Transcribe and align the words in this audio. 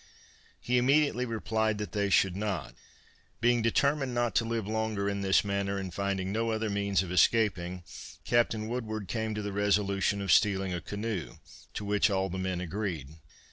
He 0.59 0.79
immediately 0.79 1.27
replied 1.27 1.77
that 1.77 1.91
they 1.91 2.09
should 2.09 2.35
not. 2.35 2.73
Being 3.39 3.61
determined 3.61 4.15
not 4.15 4.33
to 4.37 4.45
live 4.45 4.65
longer 4.67 5.07
in 5.07 5.21
this 5.21 5.45
manner, 5.45 5.77
and 5.77 5.93
finding 5.93 6.31
no 6.31 6.49
other 6.49 6.71
means 6.71 7.03
of 7.03 7.11
escaping, 7.11 7.83
Captain 8.25 8.67
Woodward 8.67 9.07
came 9.07 9.35
to 9.35 9.43
the 9.43 9.53
resolution 9.53 10.19
of 10.19 10.31
stealing 10.31 10.73
a 10.73 10.81
canoe, 10.81 11.35
to 11.75 11.85
which 11.85 12.09
all 12.09 12.29
the 12.29 12.39
men 12.39 12.59
agreed. 12.61 13.09